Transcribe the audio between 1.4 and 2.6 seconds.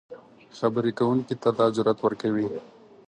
ته دا جرات ورکوي